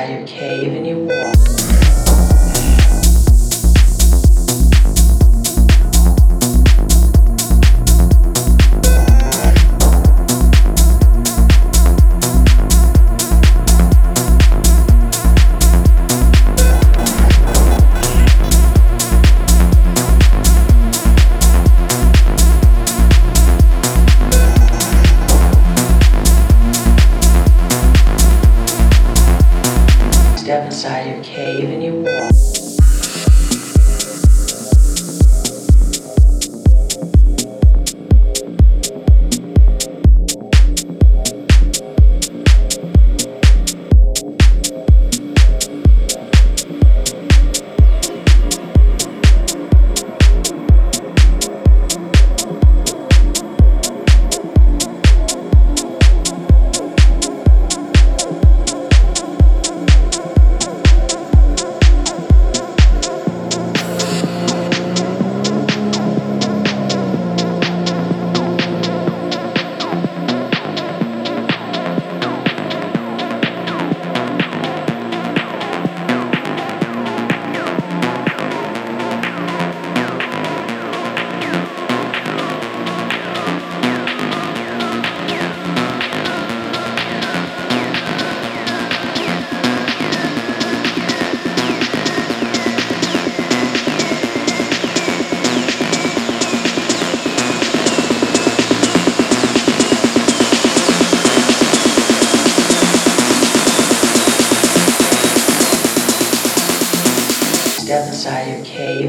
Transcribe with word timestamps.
inside 0.00 0.18
your 0.18 0.26
cave 0.26 0.74
and 0.74 0.86
you 0.86 0.98
walk. 0.98 1.79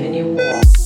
And 0.02 0.16
you 0.16 0.26
walk. 0.34 0.81